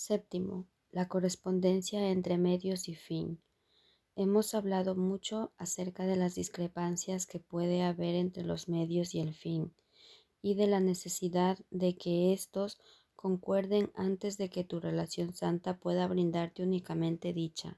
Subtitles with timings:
[0.00, 3.42] Séptimo, la correspondencia entre medios y fin.
[4.14, 9.34] Hemos hablado mucho acerca de las discrepancias que puede haber entre los medios y el
[9.34, 9.74] fin,
[10.40, 12.78] y de la necesidad de que éstos
[13.16, 17.76] concuerden antes de que tu relación santa pueda brindarte únicamente dicha.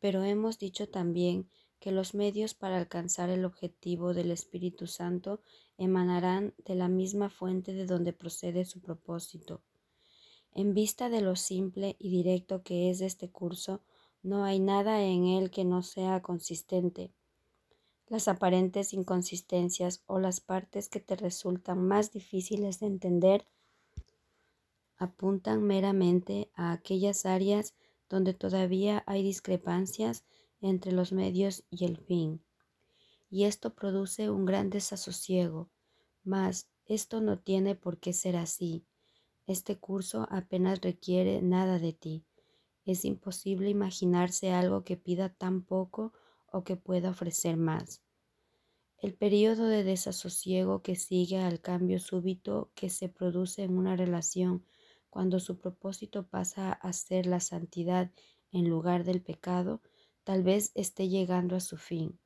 [0.00, 1.48] Pero hemos dicho también
[1.80, 5.40] que los medios para alcanzar el objetivo del Espíritu Santo
[5.78, 9.62] emanarán de la misma fuente de donde procede su propósito
[10.54, 13.82] en vista de lo simple y directo que es este curso,
[14.22, 17.12] no hay nada en él que no sea consistente.
[18.06, 23.46] Las aparentes inconsistencias o las partes que te resultan más difíciles de entender
[24.98, 27.74] apuntan meramente a aquellas áreas
[28.08, 30.24] donde todavía hay discrepancias
[30.60, 32.44] entre los medios y el fin.
[33.30, 35.70] Y esto produce un gran desasosiego,
[36.22, 38.84] mas esto no tiene por qué ser así.
[39.52, 42.24] Este curso apenas requiere nada de ti.
[42.86, 46.14] Es imposible imaginarse algo que pida tan poco
[46.50, 48.00] o que pueda ofrecer más.
[48.96, 54.64] El periodo de desasosiego que sigue al cambio súbito que se produce en una relación
[55.10, 58.10] cuando su propósito pasa a ser la santidad
[58.52, 59.82] en lugar del pecado,
[60.24, 62.18] tal vez esté llegando a su fin.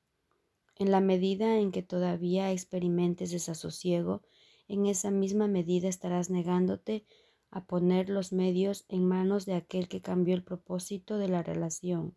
[0.77, 4.23] En la medida en que todavía experimentes desasosiego,
[4.69, 7.05] en esa misma medida estarás negándote
[7.51, 12.17] a poner los medios en manos de aquel que cambió el propósito de la relación.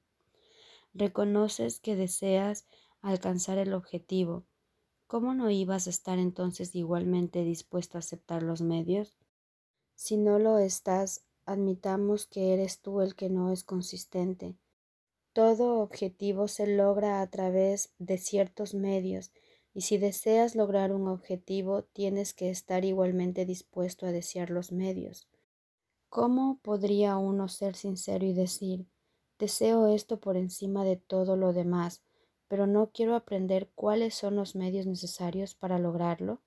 [0.94, 2.66] Reconoces que deseas
[3.02, 4.44] alcanzar el objetivo.
[5.08, 9.16] ¿Cómo no ibas a estar entonces igualmente dispuesto a aceptar los medios?
[9.96, 14.56] Si no lo estás, admitamos que eres tú el que no es consistente.
[15.34, 19.32] Todo objetivo se logra a través de ciertos medios
[19.74, 25.28] y si deseas lograr un objetivo, tienes que estar igualmente dispuesto a desear los medios.
[26.10, 28.88] ¿Cómo podría uno ser sincero y decir,
[29.38, 32.02] deseo esto por encima de todo lo demás,
[32.48, 36.42] pero no quiero aprender cuáles son los medios necesarios para lograrlo?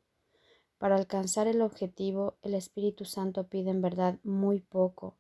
[0.79, 5.17] Para alcanzar el objetivo, el Espíritu Santo pide en verdad muy poco,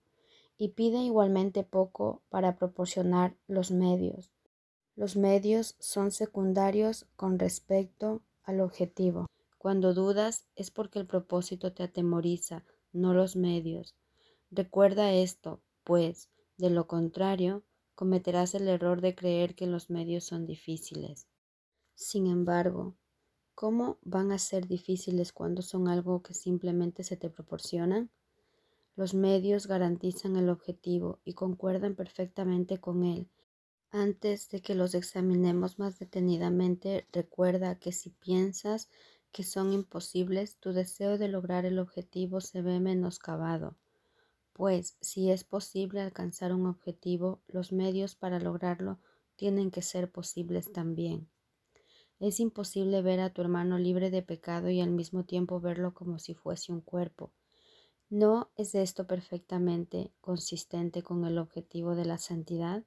[0.58, 4.32] y pide igualmente poco para proporcionar los medios.
[4.94, 9.26] Los medios son secundarios con respecto al objetivo.
[9.56, 13.94] Cuando dudas es porque el propósito te atemoriza, no los medios.
[14.50, 17.62] Recuerda esto, pues, de lo contrario,
[17.94, 21.26] cometerás el error de creer que los medios son difíciles.
[21.94, 22.94] Sin embargo,
[23.54, 28.10] ¿cómo van a ser difíciles cuando son algo que simplemente se te proporcionan?
[28.94, 33.30] Los medios garantizan el objetivo y concuerdan perfectamente con él
[33.92, 38.88] antes de que los examinemos más detenidamente, recuerda que si piensas
[39.32, 43.76] que son imposibles, tu deseo de lograr el objetivo se ve menoscabado.
[44.54, 48.98] Pues si es posible alcanzar un objetivo, los medios para lograrlo
[49.36, 51.28] tienen que ser posibles también.
[52.18, 56.18] Es imposible ver a tu hermano libre de pecado y al mismo tiempo verlo como
[56.18, 57.32] si fuese un cuerpo.
[58.08, 62.84] ¿No es esto perfectamente consistente con el objetivo de la santidad?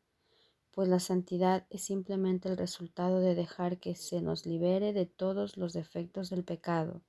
[0.75, 5.55] Pues la santidad es simplemente el resultado de dejar que se nos libere de todos
[5.55, 7.01] los defectos del pecado,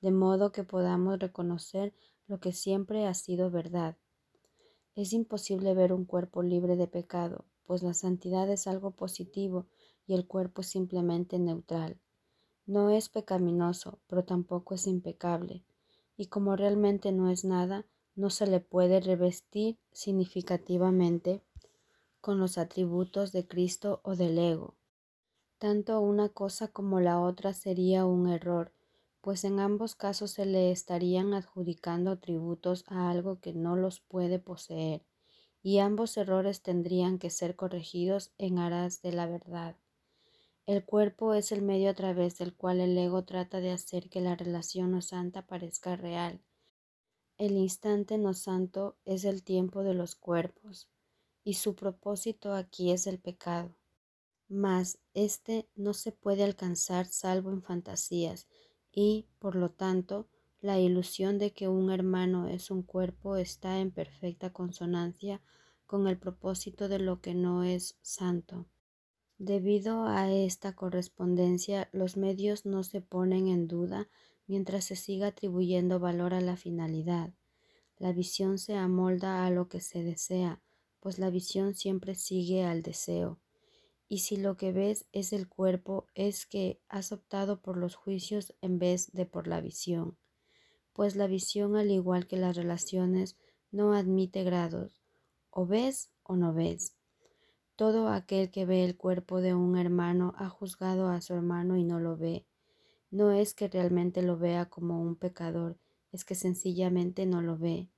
[0.00, 1.92] de modo que podamos reconocer
[2.28, 3.96] lo que siempre ha sido verdad.
[4.94, 9.66] Es imposible ver un cuerpo libre de pecado, pues la santidad es algo positivo
[10.06, 11.98] y el cuerpo es simplemente neutral.
[12.66, 15.64] No es pecaminoso, pero tampoco es impecable,
[16.16, 17.84] y como realmente no es nada,
[18.14, 21.42] no se le puede revestir significativamente
[22.22, 24.76] con los atributos de Cristo o del ego.
[25.58, 28.72] Tanto una cosa como la otra sería un error,
[29.20, 34.38] pues en ambos casos se le estarían adjudicando atributos a algo que no los puede
[34.38, 35.04] poseer,
[35.62, 39.76] y ambos errores tendrían que ser corregidos en aras de la verdad.
[40.64, 44.20] El cuerpo es el medio a través del cual el ego trata de hacer que
[44.20, 46.40] la relación no santa parezca real.
[47.36, 50.88] El instante no santo es el tiempo de los cuerpos
[51.44, 53.74] y su propósito aquí es el pecado.
[54.48, 58.46] Mas éste no se puede alcanzar salvo en fantasías
[58.92, 60.28] y, por lo tanto,
[60.60, 65.40] la ilusión de que un hermano es un cuerpo está en perfecta consonancia
[65.86, 68.66] con el propósito de lo que no es santo.
[69.38, 74.08] Debido a esta correspondencia, los medios no se ponen en duda
[74.46, 77.34] mientras se siga atribuyendo valor a la finalidad.
[77.98, 80.62] La visión se amolda a lo que se desea,
[81.02, 83.40] pues la visión siempre sigue al deseo.
[84.06, 88.54] Y si lo que ves es el cuerpo, es que has optado por los juicios
[88.60, 90.16] en vez de por la visión,
[90.92, 93.36] pues la visión, al igual que las relaciones,
[93.72, 95.00] no admite grados,
[95.50, 96.94] o ves o no ves.
[97.74, 101.82] Todo aquel que ve el cuerpo de un hermano ha juzgado a su hermano y
[101.82, 102.46] no lo ve.
[103.10, 105.78] No es que realmente lo vea como un pecador,
[106.12, 107.91] es que sencillamente no lo ve.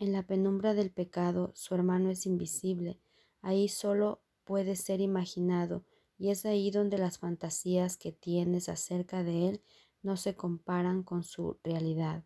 [0.00, 3.00] En la penumbra del pecado su hermano es invisible,
[3.42, 5.84] ahí solo puede ser imaginado
[6.16, 9.62] y es ahí donde las fantasías que tienes acerca de él
[10.02, 12.22] no se comparan con su realidad.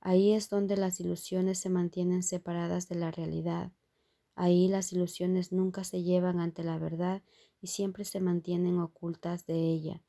[0.00, 3.72] Ahí es donde las ilusiones se mantienen separadas de la realidad.
[4.36, 7.24] Ahí las ilusiones nunca se llevan ante la verdad
[7.60, 10.04] y siempre se mantienen ocultas de ella.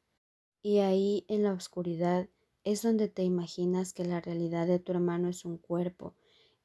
[0.62, 2.30] Y ahí en la oscuridad
[2.64, 6.14] es donde te imaginas que la realidad de tu hermano es un cuerpo,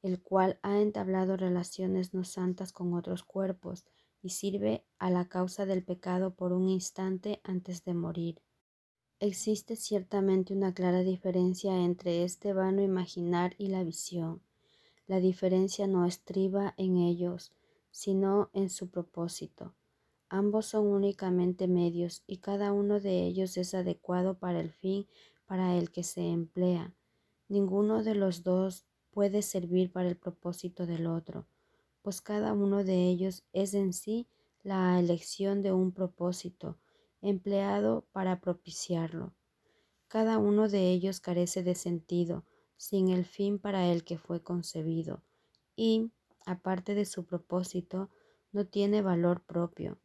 [0.05, 3.87] el cual ha entablado relaciones no santas con otros cuerpos
[4.23, 8.43] y sirve a la causa del pecado por un instante antes de morir.
[9.19, 14.43] Existe ciertamente una clara diferencia entre este vano imaginar y la visión.
[15.07, 17.55] La diferencia no estriba en ellos,
[17.91, 19.75] sino en su propósito.
[20.29, 25.07] Ambos son únicamente medios y cada uno de ellos es adecuado para el fin
[25.47, 26.93] para el que se emplea.
[27.49, 28.85] Ninguno de los dos
[29.15, 31.47] puede servir para el propósito del otro,
[32.03, 34.27] pues cada uno de ellos es en sí
[34.65, 36.79] la elección de un propósito
[37.23, 39.33] empleado para propiciarlo.
[40.09, 42.45] Cada uno de ellos carece de sentido,
[42.77, 45.23] sin el fin para el que fue concebido,
[45.77, 46.11] y,
[46.45, 48.11] aparte de su propósito,
[48.51, 49.99] no tiene valor propio.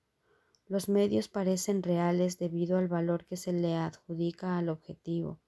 [0.67, 5.39] Los medios parecen reales debido al valor que se le adjudica al objetivo,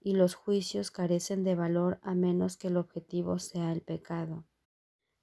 [0.00, 4.44] y los juicios carecen de valor a menos que el objetivo sea el pecado.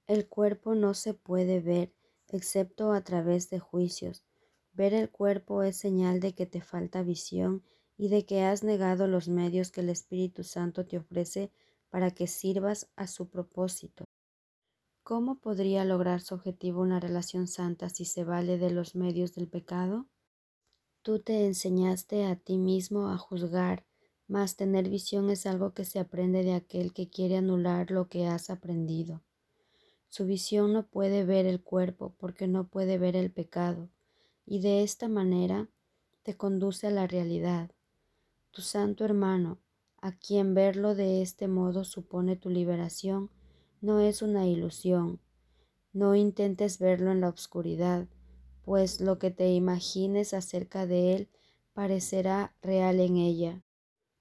[0.06, 1.92] El cuerpo no se puede ver
[2.28, 4.24] excepto a través de juicios.
[4.72, 7.64] Ver el cuerpo es señal de que te falta visión
[7.96, 11.50] y de que has negado los medios que el Espíritu Santo te ofrece
[11.90, 14.04] para que sirvas a su propósito.
[15.02, 19.48] ¿Cómo podría lograr su objetivo una relación santa si se vale de los medios del
[19.48, 20.06] pecado?
[21.02, 23.86] Tú te enseñaste a ti mismo a juzgar,
[24.28, 28.26] mas tener visión es algo que se aprende de aquel que quiere anular lo que
[28.26, 29.22] has aprendido.
[30.08, 33.90] Su visión no puede ver el cuerpo porque no puede ver el pecado,
[34.46, 35.68] y de esta manera
[36.22, 37.72] te conduce a la realidad
[38.58, 39.58] tu santo hermano,
[40.00, 43.30] a quien verlo de este modo supone tu liberación,
[43.80, 45.20] no es una ilusión.
[45.92, 48.08] No intentes verlo en la oscuridad,
[48.64, 51.28] pues lo que te imagines acerca de él
[51.72, 53.62] parecerá real en ella.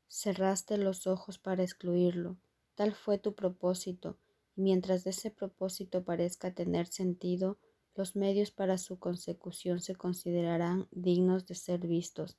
[0.09, 2.38] Cerraste los ojos para excluirlo.
[2.75, 4.18] Tal fue tu propósito,
[4.54, 7.57] y mientras ese propósito parezca tener sentido,
[7.95, 12.38] los medios para su consecución se considerarán dignos de ser vistos,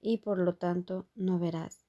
[0.00, 1.84] y por lo tanto no verás.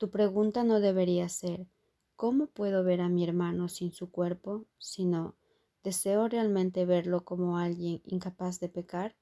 [0.00, 1.66] Tu pregunta no debería ser
[2.14, 4.66] ¿cómo puedo ver a mi hermano sin su cuerpo?
[4.78, 5.36] sino
[5.82, 9.16] ¿deseo realmente verlo como alguien incapaz de pecar?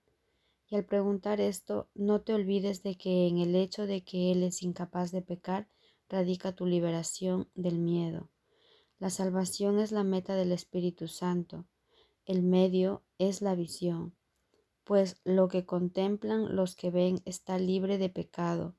[0.69, 4.43] Y al preguntar esto, no te olvides de que en el hecho de que Él
[4.43, 5.69] es incapaz de pecar
[6.09, 8.31] radica tu liberación del miedo.
[8.99, 11.67] La salvación es la meta del Espíritu Santo.
[12.25, 14.17] El medio es la visión
[14.87, 18.77] pues lo que contemplan los que ven está libre de pecado.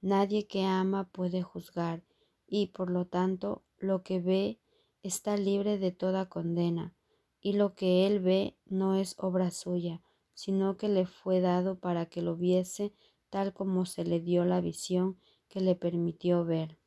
[0.00, 2.04] Nadie que ama puede juzgar,
[2.46, 4.60] y por lo tanto lo que ve
[5.02, 6.94] está libre de toda condena,
[7.40, 10.00] y lo que él ve no es obra suya,
[10.38, 12.94] sino que le fue dado para que lo viese
[13.28, 15.18] tal como se le dio la visión
[15.48, 16.77] que le permitió ver.